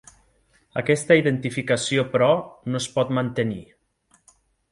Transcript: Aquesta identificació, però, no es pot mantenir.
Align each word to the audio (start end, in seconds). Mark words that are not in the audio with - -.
Aquesta 0.81 1.17
identificació, 1.19 2.05
però, 2.15 2.31
no 2.71 2.81
es 2.85 2.89
pot 2.97 3.13
mantenir. 3.21 3.61